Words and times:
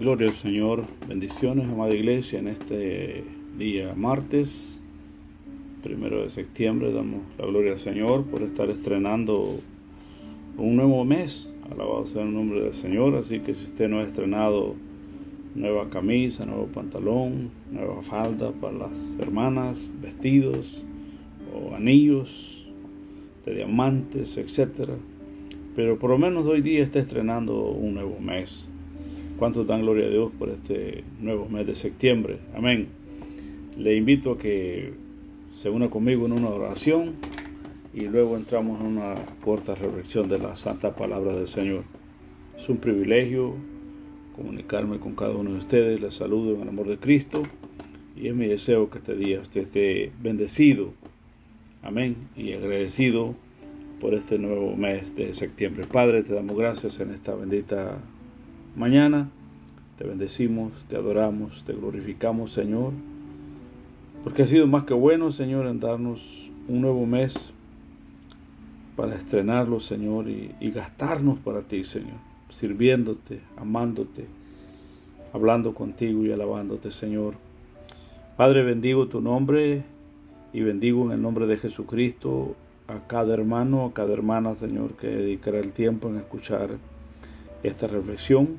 Gloria 0.00 0.28
al 0.28 0.32
Señor, 0.32 0.84
bendiciones, 1.06 1.70
amada 1.70 1.94
iglesia, 1.94 2.38
en 2.38 2.48
este 2.48 3.22
día 3.58 3.92
martes, 3.94 4.80
primero 5.82 6.22
de 6.22 6.30
septiembre, 6.30 6.90
damos 6.90 7.20
la 7.36 7.44
gloria 7.44 7.72
al 7.72 7.78
Señor 7.78 8.24
por 8.24 8.40
estar 8.42 8.70
estrenando 8.70 9.60
un 10.56 10.76
nuevo 10.76 11.04
mes, 11.04 11.50
alabado 11.70 12.06
sea 12.06 12.22
el 12.22 12.32
nombre 12.32 12.62
del 12.62 12.72
Señor, 12.72 13.14
así 13.14 13.40
que 13.40 13.54
si 13.54 13.66
usted 13.66 13.90
no 13.90 13.98
ha 13.98 14.04
estrenado 14.04 14.74
nueva 15.54 15.90
camisa, 15.90 16.46
nuevo 16.46 16.68
pantalón, 16.68 17.50
nueva 17.70 18.02
falda 18.02 18.52
para 18.52 18.78
las 18.78 18.98
hermanas, 19.18 19.90
vestidos 20.00 20.82
o 21.54 21.74
anillos 21.74 22.66
de 23.44 23.54
diamantes, 23.54 24.38
etcétera, 24.38 24.94
pero 25.76 25.98
por 25.98 26.08
lo 26.08 26.16
menos 26.16 26.46
hoy 26.46 26.62
día 26.62 26.82
está 26.82 27.00
estrenando 27.00 27.68
un 27.68 27.92
nuevo 27.92 28.18
mes 28.18 28.69
¿Cuánto 29.40 29.64
dan 29.64 29.80
gloria 29.80 30.04
a 30.04 30.10
Dios 30.10 30.30
por 30.38 30.50
este 30.50 31.02
nuevo 31.18 31.48
mes 31.48 31.66
de 31.66 31.74
septiembre? 31.74 32.40
Amén. 32.54 32.88
Le 33.78 33.96
invito 33.96 34.32
a 34.32 34.38
que 34.38 34.92
se 35.50 35.70
una 35.70 35.88
conmigo 35.88 36.26
en 36.26 36.32
una 36.32 36.50
oración 36.50 37.14
y 37.94 38.02
luego 38.02 38.36
entramos 38.36 38.78
en 38.82 38.86
una 38.88 39.14
corta 39.40 39.74
reflexión 39.74 40.28
de 40.28 40.38
la 40.38 40.56
santa 40.56 40.94
palabra 40.94 41.34
del 41.34 41.48
Señor. 41.48 41.84
Es 42.54 42.68
un 42.68 42.76
privilegio 42.76 43.54
comunicarme 44.36 44.98
con 44.98 45.14
cada 45.14 45.34
uno 45.34 45.52
de 45.52 45.56
ustedes. 45.56 46.02
Les 46.02 46.12
saludo 46.12 46.56
en 46.56 46.60
el 46.60 46.68
amor 46.68 46.88
de 46.88 46.98
Cristo 46.98 47.42
y 48.14 48.28
es 48.28 48.34
mi 48.34 48.46
deseo 48.46 48.90
que 48.90 48.98
este 48.98 49.16
día 49.16 49.40
usted 49.40 49.62
esté 49.62 50.12
bendecido. 50.22 50.92
Amén. 51.80 52.14
Y 52.36 52.52
agradecido 52.52 53.34
por 54.02 54.12
este 54.12 54.38
nuevo 54.38 54.76
mes 54.76 55.16
de 55.16 55.32
septiembre. 55.32 55.86
Padre, 55.90 56.24
te 56.24 56.34
damos 56.34 56.58
gracias 56.58 57.00
en 57.00 57.14
esta 57.14 57.34
bendita 57.34 58.02
mañana. 58.76 59.28
Te 59.96 60.04
bendecimos, 60.06 60.72
te 60.88 60.96
adoramos, 60.96 61.64
te 61.64 61.74
glorificamos, 61.74 62.52
Señor, 62.52 62.92
porque 64.24 64.44
ha 64.44 64.46
sido 64.46 64.66
más 64.66 64.84
que 64.84 64.94
bueno, 64.94 65.30
Señor, 65.30 65.66
en 65.66 65.78
darnos 65.78 66.50
un 66.68 66.80
nuevo 66.80 67.04
mes 67.04 67.52
para 68.96 69.14
estrenarlo, 69.14 69.78
Señor, 69.78 70.28
y, 70.28 70.54
y 70.58 70.70
gastarnos 70.70 71.38
para 71.38 71.60
ti, 71.60 71.84
Señor, 71.84 72.16
sirviéndote, 72.48 73.40
amándote, 73.58 74.26
hablando 75.34 75.74
contigo 75.74 76.24
y 76.24 76.32
alabándote, 76.32 76.90
Señor. 76.90 77.34
Padre, 78.38 78.62
bendigo 78.62 79.06
tu 79.08 79.20
nombre 79.20 79.82
y 80.54 80.62
bendigo 80.62 81.04
en 81.04 81.12
el 81.12 81.20
nombre 81.20 81.46
de 81.46 81.58
Jesucristo 81.58 82.56
a 82.88 83.06
cada 83.06 83.34
hermano, 83.34 83.84
a 83.84 83.92
cada 83.92 84.14
hermana, 84.14 84.54
Señor, 84.54 84.94
que 84.94 85.08
dedicará 85.08 85.58
el 85.58 85.72
tiempo 85.72 86.08
en 86.08 86.16
escuchar 86.16 86.70
esta 87.62 87.86
reflexión. 87.86 88.58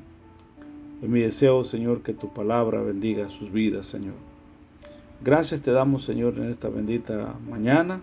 Es 1.02 1.08
mi 1.08 1.20
deseo, 1.20 1.64
Señor, 1.64 2.02
que 2.02 2.12
tu 2.12 2.32
palabra 2.32 2.82
bendiga 2.82 3.28
sus 3.28 3.50
vidas, 3.50 3.86
Señor. 3.86 4.14
Gracias 5.24 5.60
te 5.60 5.72
damos, 5.72 6.04
Señor, 6.04 6.38
en 6.38 6.50
esta 6.50 6.68
bendita 6.68 7.34
mañana 7.48 8.00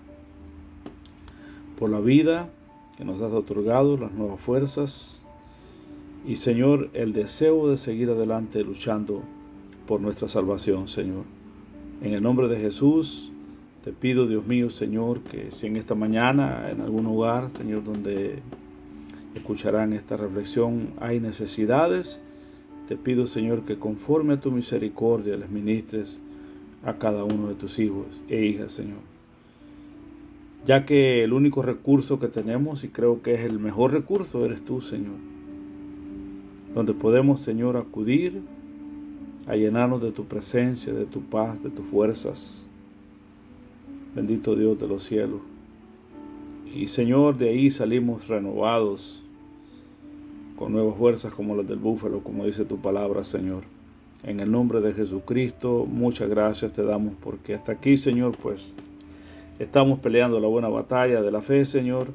por 1.77 1.89
la 1.89 1.99
vida 1.99 2.49
que 2.97 3.05
nos 3.05 3.21
has 3.21 3.31
otorgado, 3.31 3.97
las 3.97 4.11
nuevas 4.11 4.41
fuerzas 4.41 5.23
y, 6.25 6.35
Señor, 6.35 6.89
el 6.93 7.13
deseo 7.13 7.69
de 7.69 7.77
seguir 7.77 8.09
adelante 8.09 8.63
luchando 8.63 9.23
por 9.87 10.01
nuestra 10.01 10.27
salvación, 10.27 10.87
Señor. 10.87 11.23
En 12.01 12.13
el 12.13 12.21
nombre 12.21 12.47
de 12.49 12.59
Jesús, 12.59 13.31
te 13.83 13.93
pido, 13.93 14.27
Dios 14.27 14.45
mío, 14.45 14.69
Señor, 14.69 15.21
que 15.21 15.51
si 15.51 15.67
en 15.67 15.77
esta 15.77 15.95
mañana, 15.95 16.69
en 16.69 16.81
algún 16.81 17.05
lugar, 17.05 17.49
Señor, 17.49 17.83
donde 17.83 18.39
escucharán 19.35 19.93
esta 19.93 20.17
reflexión, 20.17 20.89
hay 20.99 21.19
necesidades. 21.19 22.21
Te 22.87 22.95
pido, 22.95 23.27
Señor, 23.27 23.63
que 23.63 23.77
conforme 23.77 24.33
a 24.33 24.41
tu 24.41 24.51
misericordia 24.51 25.37
les 25.37 25.49
ministres 25.49 26.21
a 26.83 26.93
cada 26.93 27.23
uno 27.23 27.47
de 27.47 27.55
tus 27.55 27.79
hijos 27.79 28.05
e 28.27 28.45
hijas, 28.45 28.71
Señor. 28.71 28.99
Ya 30.65 30.85
que 30.85 31.23
el 31.23 31.33
único 31.33 31.61
recurso 31.61 32.19
que 32.19 32.27
tenemos, 32.27 32.83
y 32.83 32.89
creo 32.89 33.21
que 33.21 33.33
es 33.33 33.41
el 33.41 33.59
mejor 33.59 33.91
recurso, 33.91 34.45
eres 34.45 34.63
tú, 34.63 34.81
Señor. 34.81 35.15
Donde 36.73 36.93
podemos, 36.93 37.41
Señor, 37.41 37.77
acudir 37.77 38.41
a 39.47 39.55
llenarnos 39.55 40.01
de 40.01 40.11
tu 40.11 40.25
presencia, 40.25 40.93
de 40.93 41.05
tu 41.05 41.21
paz, 41.21 41.63
de 41.63 41.69
tus 41.69 41.85
fuerzas. 41.85 42.67
Bendito 44.15 44.55
Dios 44.55 44.79
de 44.79 44.87
los 44.87 45.03
cielos. 45.03 45.41
Y 46.73 46.87
Señor, 46.87 47.35
de 47.35 47.49
ahí 47.49 47.71
salimos 47.71 48.27
renovados, 48.27 49.23
con 50.55 50.71
nuevas 50.71 50.97
fuerzas 50.97 51.33
como 51.33 51.55
las 51.55 51.67
del 51.67 51.79
búfalo, 51.79 52.19
como 52.19 52.45
dice 52.45 52.65
tu 52.65 52.77
palabra, 52.77 53.23
Señor. 53.23 53.63
En 54.23 54.39
el 54.39 54.51
nombre 54.51 54.81
de 54.81 54.93
Jesucristo, 54.93 55.87
muchas 55.89 56.29
gracias 56.29 56.73
te 56.73 56.83
damos 56.83 57.13
porque 57.21 57.55
hasta 57.55 57.71
aquí, 57.71 57.97
Señor, 57.97 58.37
pues 58.37 58.73
estamos 59.57 59.99
peleando 59.99 60.39
la 60.39 60.47
buena 60.47 60.67
batalla 60.67 61.21
de 61.21 61.31
la 61.31 61.41
fe, 61.41 61.65
Señor. 61.65 62.09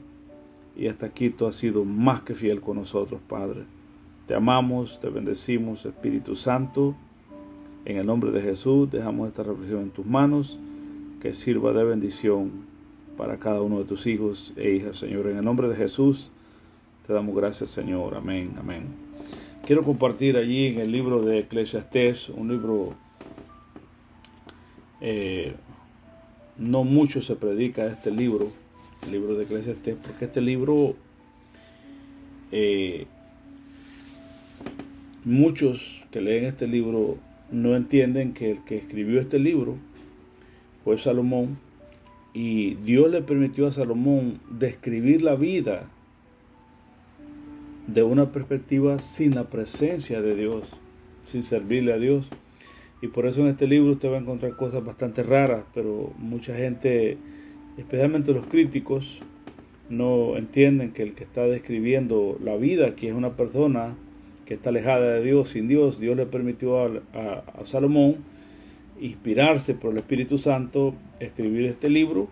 Y 0.76 0.86
hasta 0.86 1.06
aquí 1.06 1.30
tú 1.30 1.46
has 1.46 1.56
sido 1.56 1.84
más 1.84 2.20
que 2.20 2.34
fiel 2.34 2.60
con 2.60 2.76
nosotros, 2.76 3.20
Padre. 3.26 3.62
Te 4.26 4.34
amamos, 4.34 5.00
te 5.00 5.08
bendecimos, 5.08 5.84
Espíritu 5.84 6.34
Santo. 6.36 6.94
En 7.86 7.96
el 7.96 8.06
nombre 8.06 8.30
de 8.30 8.40
Jesús, 8.40 8.90
dejamos 8.90 9.28
esta 9.28 9.42
reflexión 9.42 9.82
en 9.82 9.90
tus 9.90 10.06
manos, 10.06 10.58
que 11.20 11.34
sirva 11.34 11.72
de 11.72 11.84
bendición 11.84 12.73
para 13.16 13.38
cada 13.38 13.62
uno 13.62 13.78
de 13.78 13.84
tus 13.84 14.06
hijos 14.06 14.52
e 14.56 14.70
hijas, 14.70 14.96
Señor. 14.96 15.28
En 15.28 15.38
el 15.38 15.44
nombre 15.44 15.68
de 15.68 15.76
Jesús 15.76 16.30
te 17.06 17.12
damos 17.12 17.36
gracias, 17.36 17.70
Señor. 17.70 18.14
Amén, 18.14 18.52
amén. 18.58 18.84
Quiero 19.64 19.82
compartir 19.82 20.36
allí 20.36 20.66
en 20.66 20.80
el 20.80 20.92
libro 20.92 21.22
de 21.22 21.40
Eclesiastés, 21.40 22.28
un 22.28 22.48
libro, 22.48 22.94
eh, 25.00 25.54
no 26.58 26.84
mucho 26.84 27.22
se 27.22 27.36
predica 27.36 27.86
este 27.86 28.10
libro, 28.10 28.46
el 29.04 29.12
libro 29.12 29.34
de 29.34 29.44
Eclesiastés, 29.44 29.96
porque 30.02 30.26
este 30.26 30.40
libro, 30.40 30.96
eh, 32.52 33.06
muchos 35.24 36.04
que 36.10 36.20
leen 36.20 36.44
este 36.44 36.66
libro 36.66 37.16
no 37.50 37.76
entienden 37.76 38.34
que 38.34 38.50
el 38.50 38.64
que 38.64 38.76
escribió 38.76 39.20
este 39.20 39.38
libro 39.38 39.76
fue 40.84 40.98
Salomón 40.98 41.56
y 42.34 42.74
Dios 42.74 43.08
le 43.10 43.22
permitió 43.22 43.68
a 43.68 43.72
Salomón 43.72 44.40
describir 44.50 45.22
la 45.22 45.36
vida 45.36 45.88
de 47.86 48.02
una 48.02 48.32
perspectiva 48.32 48.98
sin 48.98 49.36
la 49.36 49.44
presencia 49.44 50.20
de 50.20 50.34
Dios, 50.34 50.68
sin 51.24 51.44
servirle 51.44 51.92
a 51.92 51.98
Dios. 51.98 52.28
Y 53.00 53.06
por 53.06 53.26
eso 53.26 53.42
en 53.42 53.46
este 53.46 53.68
libro 53.68 53.92
usted 53.92 54.10
va 54.10 54.16
a 54.16 54.20
encontrar 54.20 54.56
cosas 54.56 54.84
bastante 54.84 55.22
raras, 55.22 55.62
pero 55.72 56.12
mucha 56.18 56.56
gente, 56.56 57.18
especialmente 57.78 58.32
los 58.32 58.46
críticos, 58.46 59.22
no 59.88 60.36
entienden 60.36 60.92
que 60.92 61.02
el 61.02 61.12
que 61.12 61.22
está 61.22 61.42
describiendo 61.42 62.36
la 62.42 62.56
vida, 62.56 62.96
que 62.96 63.08
es 63.08 63.14
una 63.14 63.36
persona 63.36 63.94
que 64.44 64.54
está 64.54 64.70
alejada 64.70 65.14
de 65.14 65.22
Dios, 65.22 65.50
sin 65.50 65.68
Dios, 65.68 66.00
Dios 66.00 66.16
le 66.16 66.26
permitió 66.26 66.80
a, 66.80 66.90
a 67.14 67.64
Salomón 67.64 68.16
inspirarse 69.00 69.74
por 69.74 69.92
el 69.92 69.98
Espíritu 69.98 70.38
Santo, 70.38 70.94
escribir 71.20 71.66
este 71.66 71.90
libro 71.90 72.28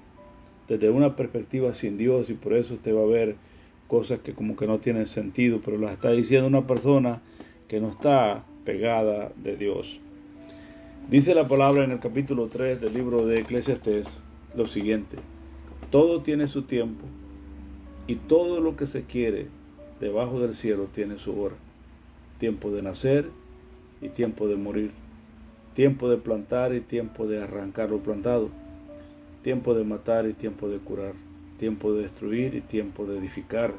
desde 0.69 0.91
una 0.91 1.17
perspectiva 1.17 1.75
sin 1.75 1.99
Dios 1.99 2.31
y 2.31 2.35
por 2.35 2.55
eso 2.55 2.75
usted 2.75 2.95
va 2.95 3.03
a 3.03 3.07
ver 3.07 3.37
cosas 3.89 4.21
que 4.21 4.33
como 4.33 4.57
que 4.57 4.67
no 4.67 4.79
tienen 4.79 5.07
sentido, 5.07 5.61
pero 5.65 5.77
las 5.77 5.93
está 5.93 6.11
diciendo 6.11 6.49
una 6.49 6.67
persona 6.67 7.21
que 7.69 7.81
no 7.81 7.89
está 7.89 8.45
pegada 8.65 9.33
de 9.37 9.57
Dios. 9.57 10.01
Dice 11.11 11.35
la 11.35 11.49
palabra 11.49 11.85
en 11.85 11.91
el 11.91 11.99
capítulo 11.99 12.47
3 12.47 12.81
del 12.81 12.95
libro 12.95 13.27
de 13.27 13.41
Eclesiastes 13.41 14.21
lo 14.57 14.67
siguiente, 14.67 15.19
todo 15.91 16.23
tiene 16.23 16.49
su 16.49 16.63
tiempo 16.63 17.05
y 18.07 18.15
todo 18.15 18.61
lo 18.61 18.77
que 18.77 18.87
se 18.87 19.03
quiere 19.03 19.49
debajo 20.01 20.41
del 20.41 20.55
cielo 20.55 20.89
tiene 20.93 21.19
su 21.19 21.39
hora, 21.39 21.57
tiempo 22.39 22.71
de 22.71 22.83
nacer 22.83 23.29
y 24.01 24.09
tiempo 24.09 24.49
de 24.49 24.57
morir 24.57 25.02
tiempo 25.75 26.11
de 26.11 26.19
plantar 26.19 26.75
y 26.75 26.81
tiempo 26.81 27.27
de 27.27 27.43
arrancar 27.43 27.91
lo 27.91 27.99
plantado, 27.99 28.51
tiempo 29.43 29.75
de 29.75 29.85
matar 29.85 30.27
y 30.27 30.35
tiempo 30.35 30.69
de 30.69 30.79
curar, 30.79 31.15
tiempo 31.59 31.93
de 31.93 32.03
destruir 32.03 32.55
y 32.55 32.61
tiempo 32.61 33.07
de 33.07 33.19
edificar, 33.19 33.75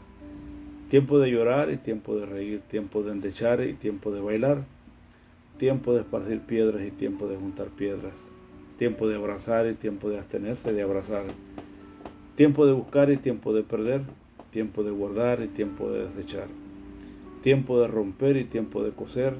tiempo 0.89 1.19
de 1.19 1.29
llorar 1.29 1.71
y 1.71 1.77
tiempo 1.77 2.15
de 2.15 2.25
reír, 2.25 2.61
tiempo 2.67 3.03
de 3.03 3.11
endechar 3.11 3.63
y 3.63 3.73
tiempo 3.73 4.11
de 4.11 4.21
bailar, 4.21 4.63
tiempo 5.57 5.93
de 5.93 6.01
esparcir 6.01 6.41
piedras 6.41 6.85
y 6.85 6.91
tiempo 6.91 7.27
de 7.27 7.37
juntar 7.37 7.67
piedras, 7.67 8.13
tiempo 8.77 9.07
de 9.07 9.15
abrazar 9.15 9.67
y 9.67 9.73
tiempo 9.75 10.09
de 10.09 10.17
abstenerse 10.17 10.73
de 10.73 10.81
abrazar, 10.81 11.25
tiempo 12.35 12.65
de 12.65 12.73
buscar 12.73 13.11
y 13.11 13.17
tiempo 13.17 13.53
de 13.53 13.63
perder, 13.63 14.01
tiempo 14.51 14.83
de 14.83 14.91
guardar 14.91 15.41
y 15.43 15.47
tiempo 15.47 15.91
de 15.91 16.07
desechar, 16.07 16.47
tiempo 17.41 17.79
de 17.79 17.87
romper 17.87 18.37
y 18.37 18.43
tiempo 18.45 18.83
de 18.83 18.91
coser, 18.91 19.35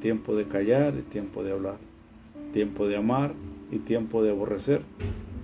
tiempo 0.00 0.34
de 0.34 0.46
callar 0.46 0.94
y 0.98 1.02
tiempo 1.02 1.44
de 1.44 1.52
hablar, 1.52 1.78
tiempo 2.52 2.88
de 2.88 2.96
amar 2.96 3.34
y 3.70 3.78
tiempo 3.78 4.22
de 4.22 4.30
aborrecer, 4.30 4.82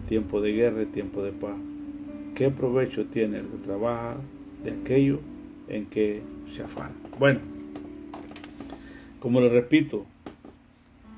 tiempo 0.09 0.41
de 0.41 0.53
guerra 0.53 0.83
y 0.83 0.87
tiempo 0.87 1.23
de 1.23 1.33
paz. 1.33 1.57
¿Qué 2.35 2.51
provecho 2.51 3.07
tiene 3.07 3.39
el 3.39 3.47
que 3.47 3.59
trabaja 3.59 4.17
de 4.65 4.73
aquello 4.73 5.21
en 5.69 5.87
que 5.87 6.23
se 6.53 6.63
afana? 6.63 6.95
Bueno, 7.19 7.41
Como 9.21 9.41
le 9.41 9.49
repito, 9.49 10.07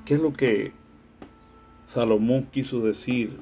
¿qué 0.05 0.15
es 0.15 0.19
lo 0.19 0.33
que 0.33 0.71
Salomón 1.87 2.47
quiso 2.51 2.79
decir 2.79 3.37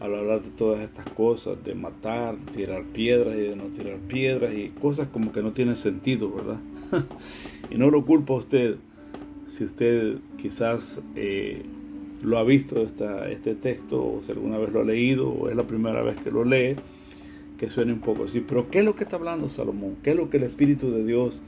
al 0.00 0.14
hablar 0.14 0.42
de 0.42 0.50
todas 0.50 0.80
estas 0.80 1.08
cosas, 1.10 1.62
de 1.64 1.74
matar, 1.74 2.36
de 2.36 2.52
tirar 2.52 2.82
piedras 2.84 3.36
y 3.36 3.40
de 3.40 3.56
no 3.56 3.64
tirar 3.64 3.96
piedras 3.98 4.52
y 4.54 4.68
cosas 4.68 5.08
como 5.08 5.32
que 5.32 5.42
no 5.42 5.52
tienen 5.52 5.76
sentido, 5.76 6.30
¿verdad? 6.30 6.60
y 7.70 7.76
no 7.76 7.90
lo 7.90 8.04
culpa 8.04 8.34
a 8.34 8.38
usted 8.38 8.76
si 9.46 9.64
usted 9.64 10.16
quizás 10.36 11.02
eh, 11.16 11.62
lo 12.22 12.38
ha 12.38 12.44
visto 12.44 12.82
esta, 12.82 13.28
este 13.28 13.54
texto 13.54 14.04
o 14.04 14.22
si 14.22 14.32
alguna 14.32 14.58
vez 14.58 14.72
lo 14.72 14.80
ha 14.80 14.84
leído 14.84 15.28
o 15.28 15.48
es 15.48 15.56
la 15.56 15.64
primera 15.64 16.02
vez 16.02 16.20
que 16.20 16.30
lo 16.30 16.44
lee, 16.44 16.76
que 17.58 17.68
suene 17.68 17.92
un 17.92 18.00
poco 18.00 18.24
así. 18.24 18.40
Pero 18.40 18.70
¿qué 18.70 18.78
es 18.78 18.84
lo 18.84 18.94
que 18.94 19.04
está 19.04 19.16
hablando 19.16 19.48
Salomón? 19.48 19.96
¿Qué 20.02 20.10
es 20.10 20.16
lo 20.16 20.30
que 20.30 20.38
el 20.38 20.44
Espíritu 20.44 20.90
de 20.90 21.04
Dios 21.04 21.42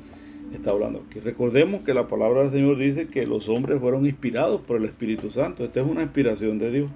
está 0.53 0.71
hablando 0.71 1.05
aquí? 1.07 1.21
Recordemos 1.21 1.83
que 1.83 1.95
la 1.95 2.07
palabra 2.07 2.43
del 2.43 2.51
Señor 2.51 2.77
dice 2.77 3.09
que 3.09 3.27
los 3.27 3.49
hombres 3.49 3.81
fueron 3.81 4.07
inspirados 4.07 4.61
por 4.61 4.77
el 4.77 4.85
Espíritu 4.85 5.31
Santo. 5.31 5.65
Esta 5.65 5.81
es 5.81 5.87
una 5.87 6.03
inspiración 6.03 6.59
de 6.59 6.71
Dios. 6.71 6.91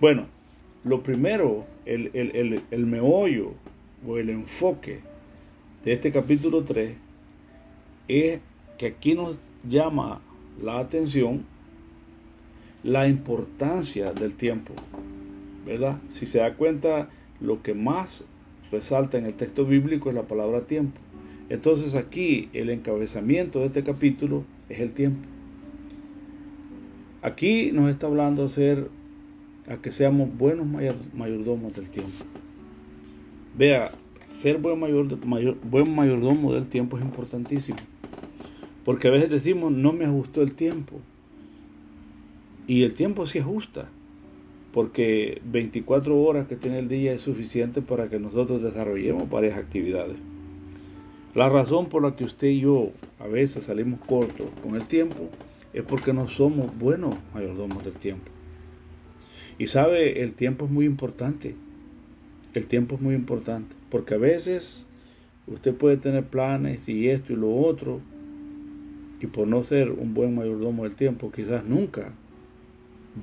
Bueno, 0.00 0.26
lo 0.84 1.02
primero, 1.02 1.66
el, 1.84 2.10
el, 2.14 2.62
el 2.70 2.86
meollo 2.86 3.52
o 4.06 4.18
el 4.18 4.30
enfoque 4.30 5.00
de 5.84 5.92
este 5.92 6.10
capítulo 6.10 6.64
3 6.64 6.94
es 8.08 8.40
que 8.76 8.86
aquí 8.86 9.14
nos 9.14 9.38
llama 9.68 10.20
la 10.62 10.78
atención 10.78 11.44
la 12.82 13.08
importancia 13.08 14.12
del 14.12 14.34
tiempo, 14.34 14.74
¿verdad? 15.66 15.98
Si 16.08 16.26
se 16.26 16.38
da 16.38 16.54
cuenta, 16.54 17.08
lo 17.40 17.62
que 17.62 17.74
más 17.74 18.24
resalta 18.70 19.18
en 19.18 19.26
el 19.26 19.34
texto 19.34 19.64
bíblico 19.64 20.10
es 20.10 20.14
la 20.14 20.22
palabra 20.22 20.60
tiempo. 20.62 21.00
Entonces 21.48 21.94
aquí 21.94 22.48
el 22.52 22.70
encabezamiento 22.70 23.60
de 23.60 23.66
este 23.66 23.82
capítulo 23.82 24.44
es 24.68 24.80
el 24.80 24.92
tiempo. 24.92 25.26
Aquí 27.22 27.70
nos 27.72 27.90
está 27.90 28.06
hablando 28.06 28.44
a, 28.44 28.48
ser, 28.48 28.88
a 29.66 29.76
que 29.78 29.92
seamos 29.92 30.28
buenos 30.36 30.66
mayordomos 31.14 31.74
del 31.74 31.88
tiempo. 31.88 32.24
Vea, 33.56 33.92
ser 34.40 34.58
buen 34.58 34.78
mayordomo 34.78 36.52
del 36.52 36.66
tiempo 36.66 36.98
es 36.98 37.04
importantísimo. 37.04 37.78
Porque 38.84 39.08
a 39.08 39.10
veces 39.10 39.30
decimos, 39.30 39.72
no 39.72 39.92
me 39.92 40.04
ajustó 40.04 40.42
el 40.42 40.54
tiempo. 40.54 41.00
Y 42.66 42.82
el 42.82 42.94
tiempo 42.94 43.26
sí 43.26 43.38
ajusta, 43.38 43.88
porque 44.72 45.40
24 45.44 46.20
horas 46.20 46.46
que 46.46 46.56
tiene 46.56 46.78
el 46.78 46.88
día 46.88 47.12
es 47.12 47.20
suficiente 47.20 47.82
para 47.82 48.08
que 48.08 48.18
nosotros 48.18 48.62
desarrollemos 48.62 49.28
varias 49.28 49.58
actividades. 49.58 50.16
La 51.34 51.48
razón 51.48 51.88
por 51.88 52.02
la 52.02 52.16
que 52.16 52.24
usted 52.24 52.48
y 52.48 52.60
yo 52.60 52.90
a 53.18 53.26
veces 53.26 53.64
salimos 53.64 54.00
cortos 54.00 54.46
con 54.62 54.76
el 54.76 54.86
tiempo 54.86 55.28
es 55.72 55.82
porque 55.82 56.12
no 56.12 56.28
somos 56.28 56.76
buenos 56.78 57.14
mayordomos 57.34 57.84
del 57.84 57.94
tiempo. 57.94 58.30
Y 59.58 59.66
sabe, 59.66 60.22
el 60.22 60.32
tiempo 60.32 60.64
es 60.64 60.70
muy 60.70 60.86
importante. 60.86 61.54
El 62.54 62.68
tiempo 62.68 62.94
es 62.94 63.00
muy 63.00 63.16
importante, 63.16 63.74
porque 63.90 64.14
a 64.14 64.18
veces 64.18 64.88
usted 65.48 65.74
puede 65.74 65.96
tener 65.96 66.24
planes 66.24 66.88
y 66.88 67.08
esto 67.08 67.32
y 67.32 67.36
lo 67.36 67.54
otro, 67.54 68.00
y 69.24 69.26
por 69.26 69.48
no 69.48 69.62
ser 69.62 69.90
un 69.90 70.12
buen 70.12 70.34
mayordomo 70.34 70.84
del 70.84 70.94
tiempo, 70.94 71.32
quizás 71.32 71.64
nunca 71.64 72.12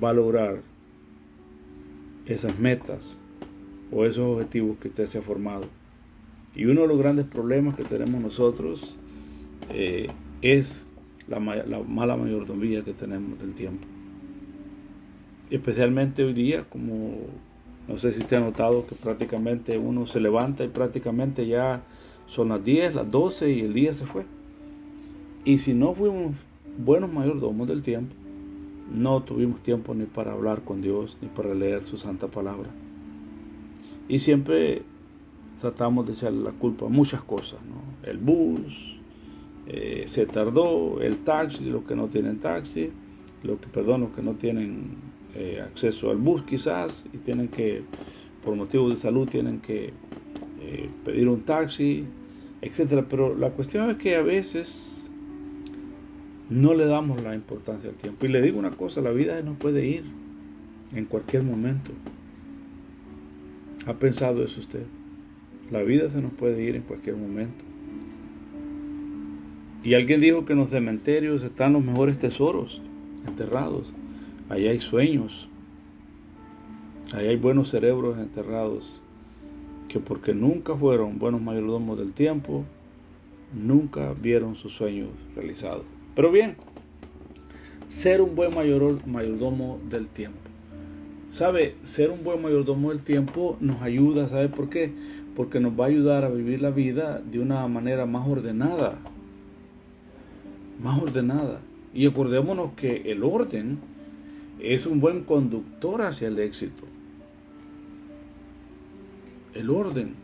va 0.02 0.10
a 0.10 0.12
lograr 0.12 0.60
esas 2.26 2.58
metas 2.58 3.16
o 3.92 4.04
esos 4.04 4.26
objetivos 4.26 4.78
que 4.78 4.88
usted 4.88 5.06
se 5.06 5.18
ha 5.18 5.22
formado. 5.22 5.66
Y 6.56 6.64
uno 6.64 6.80
de 6.80 6.88
los 6.88 6.98
grandes 6.98 7.24
problemas 7.26 7.76
que 7.76 7.84
tenemos 7.84 8.20
nosotros 8.20 8.96
eh, 9.70 10.08
es 10.40 10.92
la, 11.28 11.38
la, 11.38 11.78
mala 11.78 12.16
mayordomía 12.16 12.82
que 12.82 12.94
tenemos 12.94 13.38
del 13.38 13.54
tiempo. 13.54 13.86
Especialmente 15.50 16.24
hoy 16.24 16.32
día, 16.32 16.64
como 16.68 17.14
no 17.86 17.96
sé 17.96 18.10
si 18.10 18.24
te 18.24 18.34
ha 18.34 18.40
notado 18.40 18.88
que 18.88 18.96
prácticamente 18.96 19.78
uno 19.78 20.08
se 20.08 20.20
levanta 20.20 20.64
y 20.64 20.68
prácticamente 20.68 21.46
ya 21.46 21.84
son 22.26 22.48
las 22.48 22.64
10, 22.64 22.96
las 22.96 23.08
12 23.08 23.52
y 23.52 23.60
el 23.60 23.72
día 23.72 23.92
se 23.92 24.04
fue. 24.04 24.24
Y 25.44 25.58
si 25.58 25.74
no 25.74 25.92
fuimos 25.94 26.34
buenos 26.78 27.12
mayordomos 27.12 27.66
del 27.66 27.82
tiempo, 27.82 28.14
no 28.92 29.22
tuvimos 29.22 29.60
tiempo 29.60 29.94
ni 29.94 30.04
para 30.04 30.32
hablar 30.32 30.62
con 30.62 30.80
Dios, 30.82 31.18
ni 31.20 31.28
para 31.28 31.54
leer 31.54 31.82
su 31.82 31.96
santa 31.96 32.28
palabra. 32.28 32.68
Y 34.08 34.18
siempre 34.18 34.82
tratamos 35.60 36.06
de 36.06 36.12
echarle 36.12 36.42
la 36.42 36.52
culpa 36.52 36.86
a 36.86 36.88
muchas 36.88 37.22
cosas. 37.22 37.58
El 38.04 38.18
bus, 38.18 38.98
eh, 39.66 40.04
se 40.06 40.26
tardó, 40.26 41.00
el 41.00 41.18
taxi, 41.18 41.70
los 41.70 41.84
que 41.84 41.96
no 41.96 42.08
tienen 42.08 42.38
taxi, 42.38 42.90
los 43.42 43.58
que, 43.58 43.68
perdón, 43.68 44.02
los 44.02 44.10
que 44.10 44.22
no 44.22 44.34
tienen 44.34 44.90
eh, 45.34 45.60
acceso 45.64 46.10
al 46.10 46.18
bus 46.18 46.42
quizás 46.42 47.06
y 47.12 47.18
tienen 47.18 47.48
que, 47.48 47.82
por 48.44 48.54
motivos 48.54 48.90
de 48.90 48.96
salud, 48.96 49.28
tienen 49.28 49.60
que 49.60 49.92
eh, 50.60 50.90
pedir 51.04 51.28
un 51.28 51.40
taxi, 51.40 52.04
etcétera. 52.60 53.06
Pero 53.08 53.36
la 53.36 53.50
cuestión 53.50 53.90
es 53.90 53.96
que 53.96 54.16
a 54.16 54.22
veces 54.22 55.01
no 56.52 56.74
le 56.74 56.86
damos 56.86 57.22
la 57.22 57.34
importancia 57.34 57.88
al 57.88 57.96
tiempo. 57.96 58.26
Y 58.26 58.28
le 58.28 58.42
digo 58.42 58.58
una 58.58 58.70
cosa, 58.70 59.00
la 59.00 59.10
vida 59.10 59.40
no 59.42 59.54
puede 59.54 59.86
ir 59.86 60.04
en 60.94 61.06
cualquier 61.06 61.42
momento. 61.42 61.90
¿Ha 63.86 63.94
pensado 63.94 64.44
eso 64.44 64.60
usted? 64.60 64.84
La 65.70 65.82
vida 65.82 66.10
se 66.10 66.20
nos 66.20 66.32
puede 66.32 66.62
ir 66.62 66.76
en 66.76 66.82
cualquier 66.82 67.16
momento. 67.16 67.64
Y 69.82 69.94
alguien 69.94 70.20
dijo 70.20 70.44
que 70.44 70.52
en 70.52 70.60
los 70.60 70.70
cementerios 70.70 71.42
están 71.42 71.72
los 71.72 71.84
mejores 71.84 72.18
tesoros 72.18 72.82
enterrados. 73.26 73.92
Allá 74.48 74.70
hay 74.70 74.78
sueños. 74.78 75.48
Allá 77.12 77.30
hay 77.30 77.36
buenos 77.36 77.70
cerebros 77.70 78.18
enterrados. 78.18 79.00
Que 79.88 79.98
porque 79.98 80.34
nunca 80.34 80.76
fueron 80.76 81.18
buenos 81.18 81.42
mayordomos 81.42 81.98
del 81.98 82.12
tiempo, 82.12 82.64
nunca 83.52 84.14
vieron 84.14 84.54
sus 84.54 84.72
sueños 84.72 85.08
realizados. 85.34 85.84
Pero 86.14 86.30
bien, 86.30 86.56
ser 87.88 88.20
un 88.20 88.34
buen 88.34 88.50
mayordomo 88.54 89.80
del 89.88 90.08
tiempo. 90.08 90.38
¿Sabe? 91.30 91.76
Ser 91.82 92.10
un 92.10 92.24
buen 92.24 92.42
mayordomo 92.42 92.90
del 92.90 93.00
tiempo 93.00 93.56
nos 93.60 93.80
ayuda, 93.80 94.28
¿sabe 94.28 94.48
por 94.48 94.68
qué? 94.68 94.92
Porque 95.34 95.60
nos 95.60 95.78
va 95.78 95.86
a 95.86 95.88
ayudar 95.88 96.24
a 96.24 96.28
vivir 96.28 96.60
la 96.60 96.70
vida 96.70 97.22
de 97.24 97.40
una 97.40 97.66
manera 97.68 98.04
más 98.04 98.28
ordenada. 98.28 98.98
Más 100.82 101.02
ordenada. 101.02 101.60
Y 101.94 102.06
acordémonos 102.06 102.72
que 102.74 103.10
el 103.10 103.24
orden 103.24 103.78
es 104.60 104.84
un 104.84 105.00
buen 105.00 105.24
conductor 105.24 106.02
hacia 106.02 106.28
el 106.28 106.38
éxito. 106.38 106.84
El 109.54 109.70
orden 109.70 110.14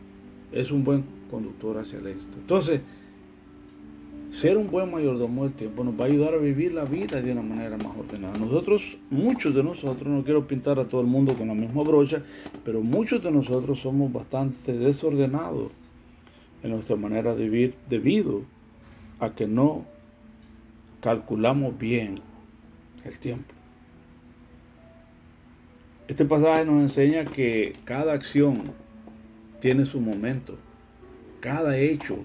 es 0.51 0.71
un 0.71 0.83
buen 0.83 1.03
conductor 1.29 1.77
hacia 1.77 1.99
el 1.99 2.07
éxito. 2.07 2.37
Entonces, 2.39 2.81
ser 4.31 4.57
un 4.57 4.69
buen 4.69 4.91
mayordomo 4.91 5.43
del 5.43 5.53
tiempo 5.53 5.83
nos 5.83 5.99
va 5.99 6.05
a 6.05 6.07
ayudar 6.07 6.33
a 6.33 6.37
vivir 6.37 6.73
la 6.73 6.85
vida 6.85 7.21
de 7.21 7.31
una 7.31 7.41
manera 7.41 7.77
más 7.77 7.97
ordenada. 7.97 8.37
Nosotros, 8.37 8.97
muchos 9.09 9.53
de 9.55 9.63
nosotros, 9.63 10.07
no 10.07 10.23
quiero 10.23 10.47
pintar 10.47 10.79
a 10.79 10.85
todo 10.85 11.01
el 11.01 11.07
mundo 11.07 11.33
con 11.33 11.47
la 11.47 11.53
misma 11.53 11.83
brocha, 11.83 12.21
pero 12.63 12.81
muchos 12.81 13.23
de 13.23 13.31
nosotros 13.31 13.79
somos 13.79 14.11
bastante 14.13 14.73
desordenados 14.73 15.71
en 16.63 16.71
nuestra 16.71 16.95
manera 16.95 17.35
de 17.35 17.43
vivir 17.43 17.75
debido 17.89 18.43
a 19.19 19.31
que 19.31 19.47
no 19.47 19.85
calculamos 21.01 21.77
bien 21.77 22.15
el 23.03 23.17
tiempo. 23.19 23.53
Este 26.07 26.25
pasaje 26.25 26.65
nos 26.65 26.81
enseña 26.81 27.25
que 27.25 27.73
cada 27.85 28.13
acción 28.13 28.63
tiene 29.59 29.85
su 29.85 29.99
momento, 29.99 30.57
cada 31.39 31.77
hecho 31.77 32.17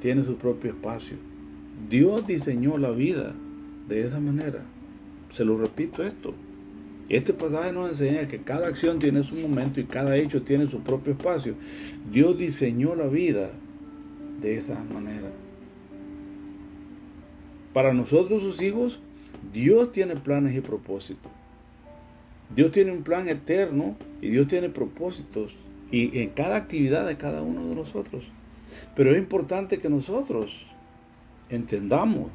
tiene 0.00 0.24
su 0.24 0.36
propio 0.36 0.70
espacio. 0.70 1.16
Dios 1.88 2.26
diseñó 2.26 2.78
la 2.78 2.90
vida 2.90 3.34
de 3.88 4.06
esa 4.06 4.20
manera. 4.20 4.62
Se 5.30 5.44
lo 5.44 5.58
repito 5.58 6.04
esto. 6.04 6.34
Este 7.08 7.32
pasaje 7.32 7.72
nos 7.72 7.88
enseña 7.88 8.26
que 8.26 8.38
cada 8.38 8.66
acción 8.66 8.98
tiene 8.98 9.22
su 9.22 9.36
momento 9.36 9.80
y 9.80 9.84
cada 9.84 10.16
hecho 10.16 10.42
tiene 10.42 10.66
su 10.66 10.80
propio 10.80 11.12
espacio. 11.12 11.54
Dios 12.10 12.36
diseñó 12.36 12.96
la 12.96 13.06
vida 13.06 13.50
de 14.40 14.58
esa 14.58 14.74
manera. 14.92 15.30
Para 17.72 17.92
nosotros 17.92 18.42
sus 18.42 18.60
hijos, 18.60 19.00
Dios 19.52 19.92
tiene 19.92 20.16
planes 20.16 20.56
y 20.56 20.60
propósitos. 20.60 21.30
Dios 22.54 22.70
tiene 22.70 22.92
un 22.92 23.02
plan 23.02 23.28
eterno 23.28 23.96
y 24.20 24.30
Dios 24.30 24.48
tiene 24.48 24.68
propósitos 24.68 25.54
y 25.90 26.18
en 26.20 26.30
cada 26.30 26.56
actividad 26.56 27.06
de 27.06 27.16
cada 27.16 27.42
uno 27.42 27.68
de 27.68 27.74
nosotros. 27.74 28.28
Pero 28.94 29.12
es 29.12 29.18
importante 29.18 29.78
que 29.78 29.88
nosotros 29.88 30.66
entendamos 31.48 32.30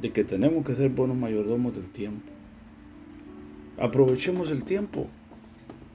de 0.00 0.12
que 0.12 0.24
tenemos 0.24 0.64
que 0.64 0.74
ser 0.74 0.90
buenos 0.90 1.16
mayordomos 1.16 1.74
del 1.74 1.88
tiempo. 1.90 2.30
Aprovechemos 3.78 4.50
el 4.50 4.64
tiempo. 4.64 5.06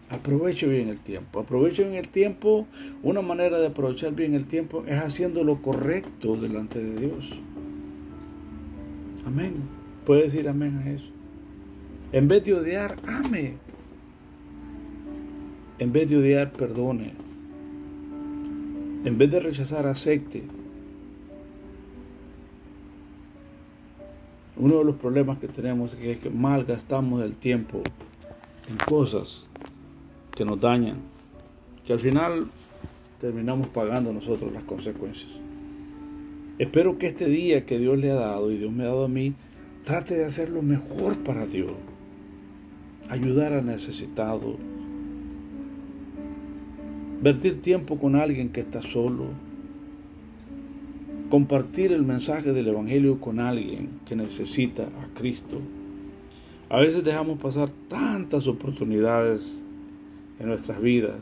Aproveche 0.09 0.67
bien 0.67 0.89
el 0.89 0.99
tiempo. 0.99 1.39
Aproveche 1.39 1.83
bien 1.83 1.95
el 1.95 2.09
tiempo. 2.09 2.67
Una 3.01 3.21
manera 3.21 3.59
de 3.59 3.67
aprovechar 3.67 4.13
bien 4.13 4.33
el 4.33 4.45
tiempo 4.45 4.83
es 4.87 4.99
haciendo 5.01 5.43
lo 5.43 5.61
correcto 5.61 6.35
delante 6.35 6.83
de 6.83 7.07
Dios. 7.07 7.39
Amén. 9.25 9.53
Puede 10.05 10.23
decir 10.23 10.49
amén 10.49 10.83
a 10.85 10.91
eso. 10.91 11.11
En 12.11 12.27
vez 12.27 12.43
de 12.43 12.53
odiar, 12.53 12.97
ame. 13.07 13.53
En 15.79 15.93
vez 15.93 16.09
de 16.09 16.17
odiar, 16.17 16.51
perdone. 16.51 17.13
En 19.03 19.17
vez 19.17 19.31
de 19.31 19.39
rechazar, 19.39 19.87
acepte. 19.87 20.43
Uno 24.57 24.77
de 24.77 24.83
los 24.85 24.95
problemas 24.95 25.39
que 25.39 25.47
tenemos 25.47 25.95
es 25.95 26.19
que 26.19 26.29
malgastamos 26.29 27.23
el 27.23 27.35
tiempo 27.35 27.81
en 28.69 28.77
cosas 28.77 29.47
que 30.35 30.45
nos 30.45 30.59
dañan, 30.59 30.97
que 31.85 31.93
al 31.93 31.99
final 31.99 32.47
terminamos 33.19 33.67
pagando 33.67 34.13
nosotros 34.13 34.51
las 34.53 34.63
consecuencias. 34.63 35.39
Espero 36.59 36.99
que 36.99 37.07
este 37.07 37.25
día 37.25 37.65
que 37.65 37.79
Dios 37.79 37.97
le 37.97 38.11
ha 38.11 38.15
dado 38.15 38.51
y 38.51 38.57
Dios 38.57 38.71
me 38.71 38.83
ha 38.83 38.87
dado 38.87 39.05
a 39.05 39.09
mí, 39.09 39.33
trate 39.83 40.15
de 40.15 40.25
hacer 40.25 40.49
lo 40.49 40.61
mejor 40.61 41.17
para 41.23 41.47
Dios. 41.47 41.71
Ayudar 43.09 43.53
al 43.53 43.65
necesitado. 43.65 44.57
Vertir 47.21 47.61
tiempo 47.61 47.99
con 47.99 48.15
alguien 48.15 48.49
que 48.49 48.61
está 48.61 48.81
solo. 48.81 49.25
Compartir 51.29 51.91
el 51.91 52.01
mensaje 52.01 52.51
del 52.51 52.67
Evangelio 52.67 53.19
con 53.19 53.39
alguien 53.39 53.89
que 54.07 54.15
necesita 54.15 54.85
a 54.85 55.13
Cristo. 55.13 55.59
A 56.67 56.79
veces 56.79 57.03
dejamos 57.03 57.39
pasar 57.39 57.69
tantas 57.87 58.47
oportunidades 58.47 59.63
en 60.39 60.47
nuestras 60.47 60.81
vidas. 60.81 61.13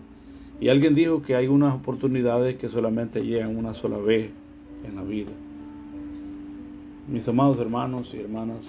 Y 0.62 0.70
alguien 0.70 0.96
dijo 0.96 1.22
que 1.22 1.36
hay 1.36 1.48
unas 1.48 1.76
oportunidades 1.76 2.56
que 2.56 2.70
solamente 2.70 3.26
llegan 3.26 3.58
una 3.58 3.74
sola 3.74 3.98
vez 3.98 4.30
en 4.86 4.96
la 4.96 5.04
vida. 5.04 5.32
Mis 7.10 7.28
amados 7.28 7.60
hermanos 7.60 8.14
y 8.14 8.22
hermanas, 8.22 8.68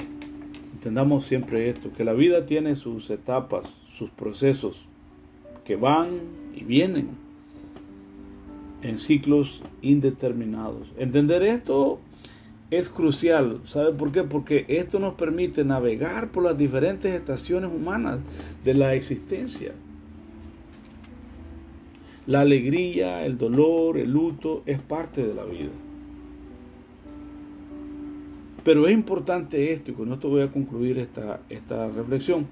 entendamos 0.73 1.27
siempre 1.27 1.71
esto, 1.71 1.93
que 1.93 2.05
la 2.05 2.13
vida 2.13 2.45
tiene 2.45 2.75
sus 2.75 3.09
etapas, 3.11 3.81
sus 3.87 4.11
procesos, 4.11 4.87
que 5.71 5.77
van 5.77 6.19
y 6.53 6.65
vienen 6.65 7.11
en 8.83 8.99
ciclos 8.99 9.63
indeterminados. 9.83 10.93
Entender 10.99 11.45
esto 11.45 12.01
es 12.73 12.89
crucial. 12.89 13.61
¿Sabe 13.63 13.93
por 13.93 14.11
qué? 14.11 14.25
Porque 14.25 14.65
esto 14.67 14.99
nos 14.99 15.15
permite 15.15 15.65
navegar 15.65 16.33
por 16.33 16.43
las 16.43 16.59
diferentes 16.59 17.15
estaciones 17.15 17.71
humanas 17.73 18.19
de 18.65 18.75
la 18.75 18.95
existencia. 18.95 19.73
La 22.27 22.41
alegría, 22.41 23.25
el 23.25 23.39
dolor, 23.39 23.97
el 23.97 24.11
luto 24.11 24.65
es 24.67 24.81
parte 24.81 25.25
de 25.25 25.35
la 25.37 25.45
vida. 25.45 25.71
Pero 28.65 28.87
es 28.87 28.93
importante 28.93 29.73
esto, 29.73 29.91
y 29.91 29.95
con 29.95 30.13
esto 30.13 30.29
voy 30.29 30.43
a 30.43 30.53
concluir 30.53 30.99
esta, 30.99 31.41
esta 31.49 31.89
reflexión, 31.89 32.47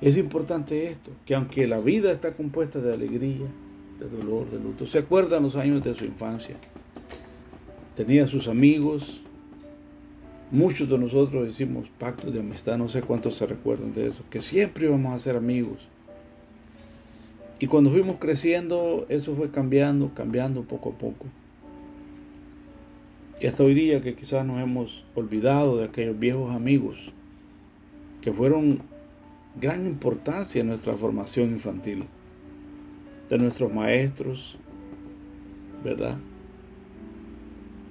es 0.00 0.16
importante 0.16 0.88
esto, 0.88 1.10
que 1.24 1.34
aunque 1.34 1.66
la 1.66 1.78
vida 1.78 2.10
está 2.10 2.32
compuesta 2.32 2.80
de 2.80 2.92
alegría, 2.92 3.46
de 4.00 4.08
dolor, 4.08 4.50
de 4.50 4.58
luto, 4.58 4.86
se 4.86 4.98
acuerdan 4.98 5.44
los 5.44 5.54
años 5.54 5.82
de 5.82 5.94
su 5.94 6.04
infancia, 6.04 6.56
tenía 7.94 8.26
sus 8.26 8.48
amigos, 8.48 9.22
muchos 10.50 10.88
de 10.90 10.98
nosotros 10.98 11.48
hicimos 11.48 11.88
pactos 11.90 12.32
de 12.32 12.40
amistad, 12.40 12.76
no 12.76 12.88
sé 12.88 13.02
cuántos 13.02 13.36
se 13.36 13.46
recuerdan 13.46 13.94
de 13.94 14.08
eso, 14.08 14.24
que 14.30 14.40
siempre 14.40 14.86
íbamos 14.86 15.14
a 15.14 15.18
ser 15.18 15.36
amigos. 15.36 15.88
Y 17.60 17.68
cuando 17.68 17.90
fuimos 17.90 18.16
creciendo, 18.18 19.06
eso 19.08 19.36
fue 19.36 19.52
cambiando, 19.52 20.10
cambiando 20.14 20.62
poco 20.62 20.90
a 20.90 20.98
poco. 20.98 21.26
Y 23.42 23.48
hasta 23.48 23.64
hoy 23.64 23.74
día 23.74 24.00
que 24.00 24.14
quizás 24.14 24.46
nos 24.46 24.62
hemos 24.62 25.04
olvidado 25.16 25.76
de 25.76 25.86
aquellos 25.86 26.16
viejos 26.16 26.54
amigos 26.54 27.12
que 28.20 28.32
fueron 28.32 28.82
gran 29.60 29.84
importancia 29.84 30.60
en 30.60 30.68
nuestra 30.68 30.94
formación 30.94 31.50
infantil, 31.50 32.04
de 33.28 33.38
nuestros 33.38 33.74
maestros, 33.74 34.58
¿verdad? 35.82 36.18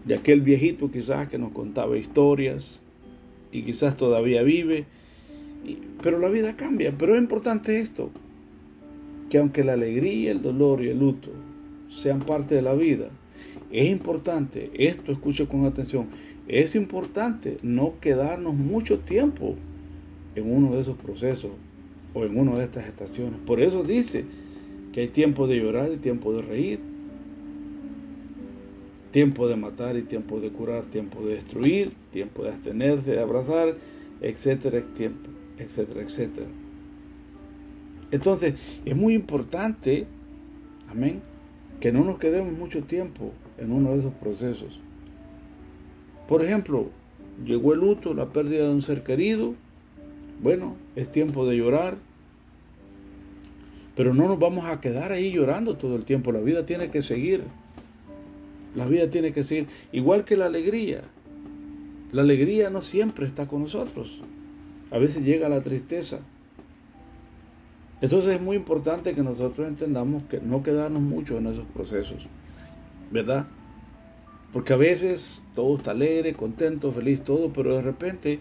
De 0.06 0.16
aquel 0.16 0.40
viejito 0.40 0.90
quizás 0.90 1.28
que 1.28 1.38
nos 1.38 1.52
contaba 1.52 1.98
historias 1.98 2.82
y 3.52 3.64
quizás 3.64 3.98
todavía 3.98 4.44
vive, 4.44 4.86
pero 6.02 6.18
la 6.20 6.30
vida 6.30 6.56
cambia, 6.56 6.96
pero 6.98 7.16
es 7.16 7.22
importante 7.22 7.82
esto, 7.82 8.10
que 9.30 9.38
aunque 9.38 9.66
la 9.66 9.74
alegría, 9.74 10.32
el 10.32 10.42
dolor 10.42 10.82
y 10.82 10.88
el 10.88 11.00
luto 11.00 11.30
sean 11.90 12.22
parte 12.22 12.56
de 12.56 12.62
la 12.62 12.74
vida, 12.74 13.10
es 13.72 13.90
importante, 13.90 14.72
esto 14.74 15.12
escucho 15.12 15.48
con 15.48 15.66
atención, 15.66 16.08
es 16.48 16.76
importante 16.76 17.58
no 17.64 17.94
quedarnos 18.02 18.54
mucho 18.54 19.00
tiempo 19.00 19.56
en 20.36 20.52
uno 20.52 20.74
de 20.74 20.82
esos 20.82 20.98
procesos 20.98 21.52
o 22.14 22.26
en 22.26 22.38
una 22.38 22.56
de 22.56 22.64
estas 22.64 22.88
estaciones. 22.88 23.40
Por 23.46 23.62
eso 23.62 23.84
dice 23.84 24.26
que 24.92 25.02
hay 25.02 25.08
tiempo 25.08 25.48
de 25.48 25.58
llorar 25.58 25.92
y 25.94 25.98
tiempo 25.98 26.34
de 26.34 26.42
reír, 26.42 26.80
tiempo 29.12 29.48
de 29.48 29.56
matar 29.56 29.98
y 29.98 30.04
tiempo 30.04 30.40
de 30.40 30.50
curar, 30.50 30.86
tiempo 30.86 31.22
de 31.22 31.36
destruir, 31.36 31.92
tiempo 32.12 32.44
de 32.44 32.50
abstenerse, 32.50 33.12
de 33.12 33.20
abrazar, 33.20 33.76
etcétera, 34.22 34.80
etcétera, 35.58 36.02
etcétera. 36.02 36.48
Entonces, 38.12 38.56
es 38.84 38.96
muy 38.96 39.14
importante, 39.14 40.06
amén, 40.90 41.22
que 41.82 41.92
no 41.92 42.06
nos 42.06 42.20
quedemos 42.20 42.54
mucho 42.54 42.84
tiempo 42.84 43.32
en 43.58 43.72
uno 43.72 43.92
de 43.92 44.00
esos 44.00 44.14
procesos. 44.14 44.80
Por 46.28 46.46
ejemplo, 46.46 46.90
llegó 47.44 47.74
el 47.74 47.80
luto, 47.80 48.14
la 48.14 48.28
pérdida 48.28 48.64
de 48.64 48.70
un 48.70 48.84
ser 48.84 49.04
querido. 49.04 49.56
Bueno, 50.44 50.76
es 50.96 51.12
tiempo 51.12 51.46
de 51.48 51.58
llorar. 51.58 51.98
Pero 53.96 54.14
no 54.14 54.28
nos 54.28 54.40
vamos 54.40 54.66
a 54.66 54.80
quedar 54.80 55.12
ahí 55.12 55.32
llorando 55.32 55.76
todo 55.76 55.96
el 55.96 56.06
tiempo. 56.06 56.32
La 56.32 56.40
vida 56.40 56.68
tiene 56.68 56.92
que 56.92 57.02
seguir. 57.02 57.44
La 58.76 58.86
vida 58.86 59.10
tiene 59.10 59.34
que 59.34 59.42
seguir. 59.42 59.68
Igual 59.92 60.24
que 60.24 60.38
la 60.38 60.46
alegría. 60.46 61.02
La 62.12 62.22
alegría 62.22 62.70
no 62.70 62.84
siempre 62.84 63.26
está 63.26 63.48
con 63.48 63.64
nosotros. 63.64 64.22
A 64.92 65.00
veces 65.00 65.26
llega 65.26 65.50
la 65.50 65.62
tristeza. 65.62 66.20
Entonces 68.02 68.36
es 68.36 68.42
muy 68.42 68.58
importante 68.58 69.14
que 69.14 69.22
nosotros 69.22 69.68
entendamos 69.68 70.24
que 70.24 70.40
no 70.42 70.64
quedarnos 70.64 71.02
mucho 71.02 71.38
en 71.38 71.48
esos 71.48 71.66
procesos. 71.66 72.28
¿verdad? 73.12 73.46
Porque 74.54 74.74
a 74.74 74.78
veces 74.78 75.46
todo 75.54 75.78
está 75.78 75.92
alegre, 75.92 76.34
contento, 76.34 76.92
feliz, 76.92 77.22
todo, 77.22 77.54
pero 77.54 77.76
de 77.76 77.82
repente 77.82 78.40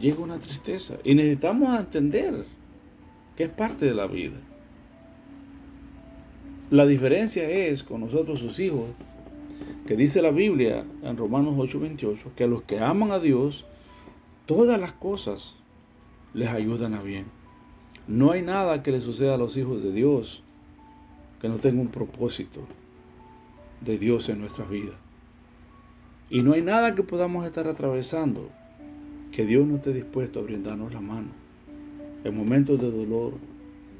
llega 0.00 0.18
una 0.20 0.38
tristeza 0.38 0.96
y 1.04 1.14
necesitamos 1.14 1.78
entender 1.78 2.44
que 3.36 3.44
es 3.44 3.50
parte 3.50 3.86
de 3.86 3.94
la 3.94 4.06
vida. 4.06 4.36
La 6.70 6.86
diferencia 6.86 7.48
es 7.48 7.84
con 7.84 8.00
nosotros 8.00 8.40
sus 8.40 8.58
hijos, 8.58 8.90
que 9.86 9.96
dice 9.96 10.20
la 10.20 10.30
Biblia 10.30 10.84
en 11.02 11.16
Romanos 11.16 11.54
8:28, 11.56 12.34
que 12.34 12.44
a 12.44 12.48
los 12.48 12.62
que 12.62 12.80
aman 12.80 13.12
a 13.12 13.20
Dios, 13.20 13.66
todas 14.46 14.80
las 14.80 14.92
cosas 14.92 15.56
les 16.34 16.48
ayudan 16.48 16.94
a 16.94 17.02
bien. 17.02 17.26
No 18.08 18.30
hay 18.30 18.42
nada 18.42 18.82
que 18.82 18.92
le 18.92 19.00
suceda 19.00 19.34
a 19.34 19.38
los 19.38 19.56
hijos 19.56 19.82
de 19.82 19.92
Dios 19.92 20.42
que 21.40 21.48
no 21.48 21.56
tenga 21.56 21.80
un 21.80 21.88
propósito 21.88 22.60
de 23.80 23.98
Dios 23.98 24.28
en 24.28 24.40
nuestras 24.40 24.70
vidas. 24.70 24.94
Y 26.30 26.42
no 26.42 26.52
hay 26.52 26.62
nada 26.62 26.94
que 26.94 27.02
podamos 27.02 27.44
estar 27.44 27.66
atravesando 27.66 28.48
que 29.32 29.44
Dios 29.44 29.66
no 29.66 29.76
esté 29.76 29.92
dispuesto 29.92 30.38
a 30.38 30.42
brindarnos 30.42 30.94
la 30.94 31.00
mano. 31.00 31.28
En 32.24 32.36
momentos 32.36 32.80
de 32.80 32.90
dolor, 32.90 33.34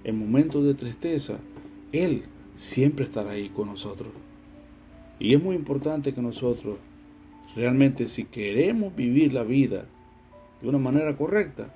en 0.04 0.18
momentos 0.18 0.64
de 0.64 0.74
tristeza, 0.74 1.38
Él 1.92 2.22
siempre 2.54 3.04
estará 3.04 3.32
ahí 3.32 3.48
con 3.48 3.68
nosotros. 3.68 4.12
Y 5.18 5.34
es 5.34 5.42
muy 5.42 5.56
importante 5.56 6.14
que 6.14 6.22
nosotros, 6.22 6.76
realmente 7.54 8.06
si 8.06 8.24
queremos 8.24 8.94
vivir 8.94 9.34
la 9.34 9.42
vida 9.42 9.86
de 10.62 10.68
una 10.68 10.78
manera 10.78 11.16
correcta, 11.16 11.74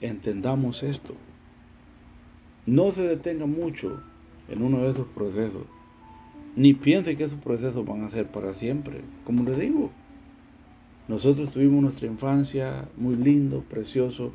entendamos 0.00 0.82
esto. 0.82 1.14
No 2.68 2.90
se 2.90 3.02
detenga 3.02 3.46
mucho 3.46 4.00
en 4.48 4.62
uno 4.62 4.82
de 4.82 4.90
esos 4.90 5.06
procesos 5.08 5.64
ni 6.58 6.74
piense 6.74 7.14
que 7.14 7.22
esos 7.22 7.38
procesos 7.38 7.86
van 7.86 8.02
a 8.02 8.10
ser 8.10 8.26
para 8.26 8.52
siempre. 8.52 9.00
Como 9.24 9.44
le 9.44 9.56
digo, 9.56 9.92
nosotros 11.06 11.52
tuvimos 11.52 11.80
nuestra 11.82 12.08
infancia 12.08 12.88
muy 12.96 13.14
lindo, 13.14 13.62
precioso. 13.68 14.32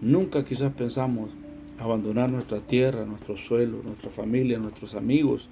Nunca 0.00 0.42
quizás 0.42 0.72
pensamos 0.72 1.30
abandonar 1.78 2.30
nuestra 2.30 2.60
tierra, 2.60 3.04
nuestro 3.04 3.36
suelo, 3.36 3.82
nuestra 3.84 4.08
familia, 4.08 4.58
nuestros 4.58 4.94
amigos. 4.94 5.50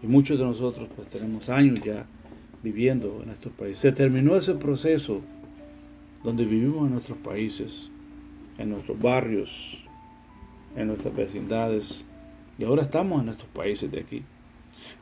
Y 0.00 0.06
muchos 0.06 0.38
de 0.38 0.44
nosotros 0.44 0.88
pues 0.94 1.08
tenemos 1.08 1.48
años 1.48 1.80
ya 1.82 2.06
viviendo 2.62 3.20
en 3.24 3.30
estos 3.30 3.52
países. 3.52 3.78
Se 3.78 3.90
terminó 3.90 4.36
ese 4.36 4.54
proceso 4.54 5.22
donde 6.22 6.44
vivimos 6.44 6.86
en 6.86 6.92
nuestros 6.92 7.18
países, 7.18 7.90
en 8.58 8.70
nuestros 8.70 8.96
barrios, 9.00 9.88
en 10.76 10.88
nuestras 10.88 11.14
vecindades. 11.14 12.06
Y 12.58 12.64
ahora 12.64 12.82
estamos 12.82 13.22
en 13.22 13.28
estos 13.28 13.48
países 13.48 13.90
de 13.90 14.00
aquí. 14.00 14.22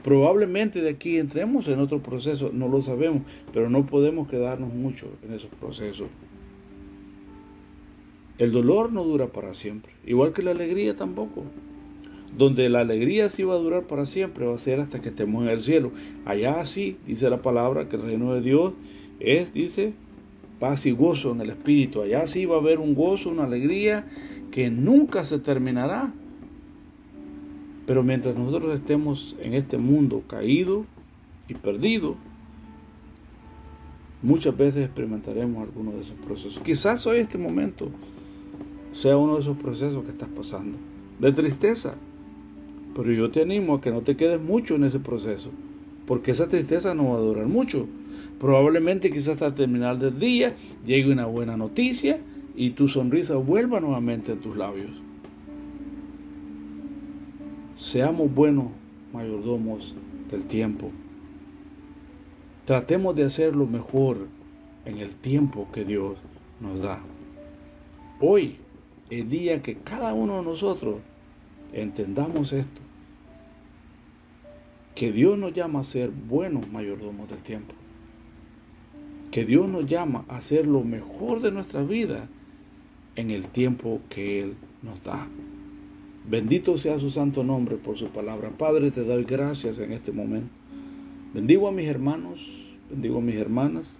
Probablemente 0.03 0.81
de 0.81 0.91
aquí 0.91 1.19
entremos 1.19 1.69
en 1.69 1.81
otro 1.81 2.03
proceso, 2.03 2.51
no 2.53 2.69
lo 2.69 2.81
sabemos, 2.81 3.23
pero 3.53 3.69
no 3.69 3.87
podemos 3.87 4.29
quedarnos 4.29 4.73
mucho 4.73 5.09
en 5.23 5.35
esos 5.35 5.51
procesos. 5.61 6.09
El 8.39 8.53
dolor 8.53 8.91
no 8.93 9.05
dura 9.05 9.27
para 9.27 9.53
siempre, 9.53 9.93
igual 10.07 10.33
que 10.33 10.43
la 10.43 10.53
alegría 10.53 10.97
tampoco. 10.97 11.45
Donde 12.37 12.69
la 12.69 12.81
alegría 12.81 13.29
sí 13.29 13.43
va 13.43 13.55
a 13.55 13.59
durar 13.59 13.83
para 13.83 14.07
siempre, 14.07 14.47
va 14.47 14.55
a 14.55 14.59
ser 14.59 14.81
hasta 14.81 15.01
que 15.01 15.11
estemos 15.11 15.43
en 15.43 15.51
el 15.51 15.61
cielo. 15.61 15.91
Allá 16.25 16.65
sí, 16.65 16.97
dice 17.07 17.29
la 17.29 17.43
palabra, 17.43 17.89
que 17.89 17.97
el 17.97 18.03
reino 18.03 18.33
de 18.33 18.41
Dios 18.41 18.73
es, 19.19 19.53
dice, 19.53 19.93
paz 20.61 20.87
y 20.87 20.93
gozo 20.93 21.33
en 21.33 21.41
el 21.41 21.51
Espíritu. 21.51 22.03
Allá 22.03 22.27
sí 22.27 22.45
va 22.45 22.57
a 22.57 22.61
haber 22.61 22.79
un 22.79 22.95
gozo, 22.95 23.31
una 23.31 23.45
alegría 23.45 24.07
que 24.53 24.71
nunca 24.71 25.25
se 25.25 25.41
terminará. 25.41 26.13
Pero 27.87 28.05
mientras 28.05 28.37
nosotros 28.37 28.75
estemos 28.75 29.37
en 29.41 29.55
este 29.55 29.79
mundo 29.79 30.23
caído 30.29 30.85
y 31.49 31.55
perdido, 31.55 32.15
muchas 34.23 34.57
veces 34.57 34.85
experimentaremos 34.85 35.63
algunos 35.63 35.95
de 35.95 36.01
esos 36.03 36.17
procesos. 36.25 36.63
Quizás 36.63 37.05
hoy 37.07 37.19
este 37.19 37.39
momento 37.39 37.89
sea 38.93 39.17
uno 39.17 39.35
de 39.35 39.41
esos 39.41 39.57
procesos 39.57 40.05
que 40.05 40.11
estás 40.11 40.29
pasando, 40.29 40.79
de 41.19 41.33
tristeza. 41.33 41.97
Pero 42.95 43.13
yo 43.13 43.31
te 43.31 43.43
animo 43.43 43.77
a 43.77 43.81
que 43.81 43.91
no 43.91 44.03
te 44.03 44.17
quedes 44.17 44.41
mucho 44.41 44.75
en 44.75 44.85
ese 44.85 44.99
proceso, 44.99 45.51
porque 46.07 46.33
esa 46.33 46.49
tristeza 46.49 46.95
no 46.95 47.13
va 47.13 47.17
a 47.17 47.21
durar 47.21 47.47
mucho. 47.47 47.89
Probablemente 48.41 49.11
quizás 49.11 49.43
al 49.43 49.55
terminar 49.55 49.99
del 49.99 50.19
día 50.19 50.55
llegue 50.87 51.13
una 51.13 51.27
buena 51.27 51.59
noticia 51.59 52.19
y 52.57 52.71
tu 52.71 52.89
sonrisa 52.89 53.37
vuelva 53.37 53.81
nuevamente 53.81 54.33
a 54.33 54.37
tus 54.37 54.57
labios. 54.57 55.03
Seamos 57.77 58.35
buenos 58.35 58.69
mayordomos 59.13 59.95
del 60.31 60.47
tiempo. 60.47 60.91
Tratemos 62.65 63.15
de 63.15 63.25
hacer 63.25 63.55
lo 63.55 63.67
mejor 63.67 64.27
en 64.87 64.97
el 64.97 65.15
tiempo 65.17 65.69
que 65.71 65.85
Dios 65.85 66.17
nos 66.63 66.81
da. 66.81 66.99
Hoy, 68.21 68.57
el 69.11 69.29
día 69.29 69.61
que 69.61 69.77
cada 69.77 70.15
uno 70.15 70.39
de 70.39 70.45
nosotros 70.45 70.97
entendamos 71.75 72.55
esto, 72.55 72.81
que 74.95 75.13
Dios 75.13 75.37
nos 75.37 75.53
llama 75.53 75.81
a 75.81 75.85
ser 75.85 76.09
buenos 76.09 76.67
mayordomos 76.73 77.29
del 77.29 77.43
tiempo 77.43 77.75
que 79.31 79.45
Dios 79.45 79.69
nos 79.69 79.87
llama 79.87 80.25
a 80.29 80.39
hacer 80.39 80.67
lo 80.67 80.83
mejor 80.83 81.41
de 81.41 81.53
nuestra 81.53 81.83
vida 81.83 82.29
en 83.17 83.31
el 83.31 83.47
tiempo 83.47 84.01
que 84.09 84.41
Él 84.41 84.55
nos 84.83 85.03
da. 85.03 85.27
Bendito 86.29 86.77
sea 86.77 86.99
su 86.99 87.11
santo 87.11 87.45
nombre 87.45 87.77
por 87.77 87.97
su 87.97 88.09
palabra. 88.09 88.51
Padre, 88.51 88.91
te 88.91 89.05
doy 89.05 89.25
gracias 89.25 89.79
en 89.79 89.93
este 89.93 90.13
momento. 90.13 90.51
Bendigo 91.33 91.69
a 91.69 91.73
mis 91.73 91.87
hermanos, 91.87 92.77
bendigo 92.91 93.19
a 93.19 93.23
mis 93.23 93.37
hermanas, 93.37 93.99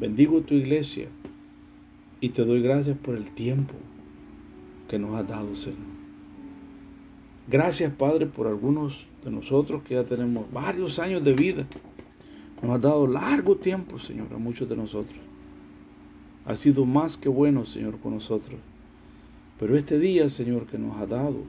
bendigo 0.00 0.38
a 0.38 0.42
tu 0.42 0.54
iglesia 0.54 1.08
y 2.20 2.30
te 2.30 2.44
doy 2.44 2.62
gracias 2.62 2.96
por 2.96 3.16
el 3.16 3.30
tiempo 3.30 3.74
que 4.88 4.98
nos 4.98 5.14
has 5.14 5.28
dado, 5.28 5.54
Señor. 5.54 5.98
Gracias, 7.50 7.92
Padre, 7.92 8.26
por 8.26 8.46
algunos 8.46 9.06
de 9.24 9.30
nosotros 9.30 9.82
que 9.82 9.94
ya 9.94 10.04
tenemos 10.04 10.50
varios 10.52 10.98
años 10.98 11.22
de 11.24 11.34
vida 11.34 11.66
nos 12.62 12.74
ha 12.74 12.78
dado 12.78 13.06
largo 13.06 13.56
tiempo, 13.56 13.98
Señor, 13.98 14.28
a 14.34 14.38
muchos 14.38 14.68
de 14.68 14.76
nosotros. 14.76 15.18
Ha 16.44 16.56
sido 16.56 16.84
más 16.84 17.16
que 17.16 17.28
bueno, 17.28 17.64
Señor, 17.64 17.98
con 17.98 18.14
nosotros. 18.14 18.58
Pero 19.58 19.76
este 19.76 19.98
día, 19.98 20.28
Señor, 20.28 20.66
que 20.66 20.78
nos 20.78 20.96
ha 20.98 21.06
dado, 21.06 21.42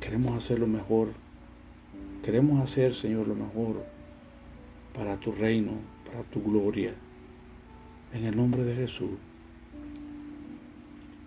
queremos 0.00 0.36
hacer 0.36 0.58
lo 0.58 0.66
mejor. 0.66 1.08
Queremos 2.22 2.62
hacer, 2.62 2.94
Señor, 2.94 3.28
lo 3.28 3.34
mejor 3.34 3.84
para 4.94 5.16
tu 5.16 5.32
reino, 5.32 5.72
para 6.06 6.22
tu 6.24 6.42
gloria. 6.42 6.94
En 8.12 8.24
el 8.24 8.36
nombre 8.36 8.64
de 8.64 8.74
Jesús. 8.74 9.10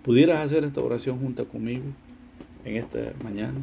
¿Pudieras 0.03 0.39
hacer 0.39 0.63
esta 0.63 0.81
oración 0.81 1.19
junto 1.19 1.47
conmigo 1.47 1.83
en 2.63 2.77
esta 2.77 3.11
mañana? 3.23 3.59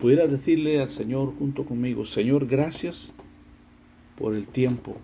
Pudieras 0.00 0.30
decirle 0.30 0.80
al 0.80 0.88
Señor 0.88 1.34
junto 1.38 1.66
conmigo, 1.66 2.06
Señor, 2.06 2.46
gracias 2.46 3.12
por 4.16 4.34
el 4.34 4.48
tiempo. 4.48 4.96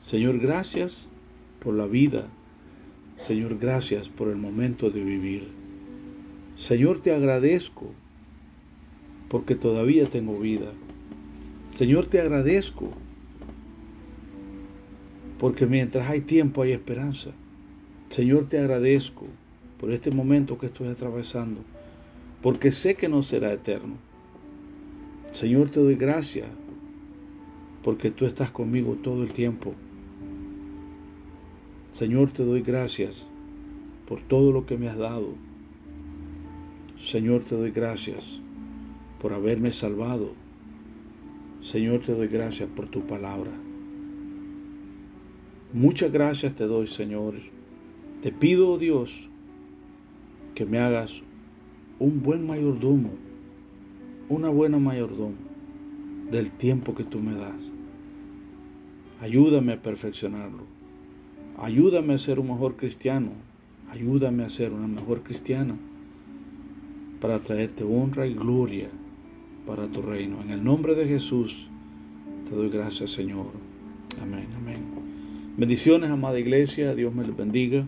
Señor, 0.00 0.38
gracias 0.38 1.08
por 1.58 1.74
la 1.74 1.86
vida. 1.86 2.28
Señor, 3.16 3.58
gracias 3.58 4.08
por 4.08 4.28
el 4.28 4.36
momento 4.36 4.90
de 4.90 5.02
vivir. 5.02 5.48
Señor, 6.56 7.00
te 7.00 7.14
agradezco 7.14 7.92
porque 9.28 9.54
todavía 9.54 10.06
tengo 10.06 10.38
vida. 10.38 10.72
Señor, 11.68 12.06
te 12.06 12.20
agradezco 12.20 12.90
porque 15.38 15.66
mientras 15.66 16.08
hay 16.08 16.20
tiempo 16.20 16.62
hay 16.62 16.72
esperanza. 16.72 17.30
Señor, 18.08 18.46
te 18.46 18.58
agradezco 18.58 19.26
por 19.78 19.92
este 19.92 20.10
momento 20.10 20.58
que 20.58 20.66
estoy 20.66 20.88
atravesando, 20.88 21.62
porque 22.42 22.70
sé 22.70 22.94
que 22.94 23.08
no 23.08 23.22
será 23.22 23.52
eterno. 23.52 23.94
Señor, 25.32 25.70
te 25.70 25.80
doy 25.80 25.94
gracias 25.94 26.48
porque 27.82 28.10
tú 28.10 28.26
estás 28.26 28.50
conmigo 28.50 28.96
todo 29.02 29.22
el 29.22 29.32
tiempo. 29.32 29.74
Señor, 31.92 32.30
te 32.30 32.44
doy 32.44 32.62
gracias 32.62 33.26
por 34.06 34.20
todo 34.20 34.52
lo 34.52 34.66
que 34.66 34.76
me 34.76 34.88
has 34.88 34.98
dado. 34.98 35.34
Señor, 36.98 37.44
te 37.44 37.56
doy 37.56 37.70
gracias 37.70 38.40
por 39.20 39.32
haberme 39.32 39.72
salvado. 39.72 40.32
Señor, 41.60 42.00
te 42.00 42.14
doy 42.14 42.28
gracias 42.28 42.68
por 42.68 42.88
tu 42.88 43.06
palabra. 43.06 43.52
Muchas 45.72 46.12
gracias 46.12 46.54
te 46.54 46.64
doy, 46.64 46.86
Señor. 46.86 47.34
Te 48.22 48.32
pido, 48.32 48.72
oh 48.72 48.78
Dios, 48.78 49.28
que 50.54 50.66
me 50.66 50.78
hagas 50.78 51.22
un 51.98 52.22
buen 52.22 52.46
mayordomo, 52.46 53.10
una 54.28 54.48
buena 54.48 54.78
mayordomo 54.78 55.49
del 56.30 56.50
tiempo 56.50 56.94
que 56.94 57.04
tú 57.04 57.20
me 57.20 57.34
das. 57.34 57.60
Ayúdame 59.20 59.74
a 59.74 59.82
perfeccionarlo. 59.82 60.64
Ayúdame 61.58 62.14
a 62.14 62.18
ser 62.18 62.38
un 62.38 62.48
mejor 62.48 62.76
cristiano. 62.76 63.32
Ayúdame 63.90 64.44
a 64.44 64.48
ser 64.48 64.72
una 64.72 64.86
mejor 64.86 65.22
cristiana 65.22 65.76
para 67.20 67.38
traerte 67.38 67.84
honra 67.84 68.26
y 68.26 68.34
gloria 68.34 68.88
para 69.66 69.88
tu 69.88 70.00
reino. 70.00 70.40
En 70.40 70.50
el 70.50 70.64
nombre 70.64 70.94
de 70.94 71.06
Jesús 71.06 71.68
te 72.48 72.54
doy 72.54 72.70
gracias, 72.70 73.10
Señor. 73.10 73.46
Amén, 74.22 74.46
amén. 74.56 74.78
Bendiciones, 75.56 76.10
amada 76.10 76.38
iglesia. 76.38 76.94
Dios 76.94 77.14
me 77.14 77.26
les 77.26 77.36
bendiga. 77.36 77.86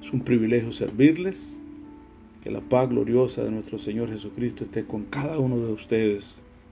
Es 0.00 0.12
un 0.12 0.20
privilegio 0.20 0.70
servirles. 0.70 1.60
Que 2.42 2.50
la 2.50 2.60
paz 2.60 2.88
gloriosa 2.88 3.42
de 3.42 3.50
nuestro 3.50 3.76
Señor 3.76 4.08
Jesucristo 4.08 4.64
esté 4.64 4.84
con 4.84 5.04
cada 5.04 5.38
uno 5.38 5.58
de 5.58 5.72
ustedes 5.72 6.42